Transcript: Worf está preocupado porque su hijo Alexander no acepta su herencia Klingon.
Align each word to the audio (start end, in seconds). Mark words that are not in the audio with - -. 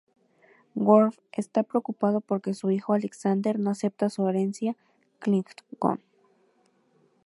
Worf 0.73 1.19
está 1.31 1.61
preocupado 1.61 2.21
porque 2.21 2.55
su 2.55 2.71
hijo 2.71 2.93
Alexander 2.93 3.59
no 3.59 3.69
acepta 3.69 4.09
su 4.09 4.27
herencia 4.27 4.75
Klingon. 5.19 6.01